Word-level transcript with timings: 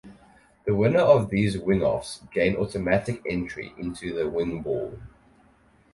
The 0.65 0.73
winner 0.73 1.01
of 1.01 1.29
these 1.29 1.57
"Wingoffs" 1.57 2.21
gain 2.31 2.55
automatic 2.55 3.21
entry 3.23 3.75
into 3.77 4.15
the 4.15 4.27
Wing 4.27 4.63
Bowl. 4.63 4.97